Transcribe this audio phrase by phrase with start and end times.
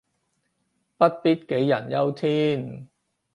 [0.03, 0.05] 不必
[1.35, 2.87] 杞人憂天